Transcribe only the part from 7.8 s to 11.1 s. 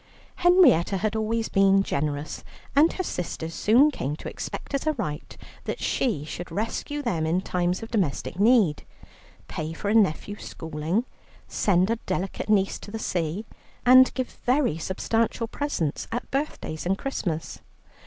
of domestic need: pay for a nephew's schooling,